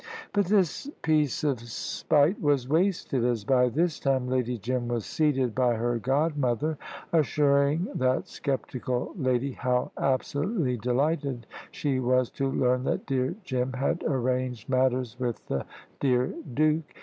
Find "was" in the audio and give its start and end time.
2.41-2.67, 4.87-5.05, 11.99-12.31